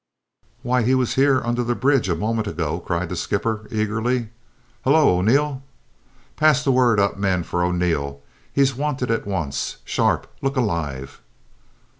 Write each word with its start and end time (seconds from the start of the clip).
"Why, 0.63 0.81
he 0.81 0.95
was 0.95 1.13
here 1.13 1.43
under 1.45 1.63
the 1.63 1.75
bridge 1.75 2.09
a 2.09 2.15
moment 2.15 2.47
ago," 2.47 2.79
cried 2.79 3.09
the 3.09 3.15
skipper 3.15 3.67
eagerly. 3.69 4.29
"Hullo, 4.83 5.19
O'Neil? 5.19 5.61
Pass 6.35 6.63
the 6.63 6.71
word 6.71 6.99
up, 6.99 7.19
men, 7.19 7.43
for 7.43 7.61
Mr 7.61 7.67
O'Neil. 7.67 8.23
He's 8.51 8.73
wanted 8.73 9.11
at 9.11 9.27
once! 9.27 9.77
Sharp, 9.85 10.25
look 10.41 10.57
alive!" 10.57 11.21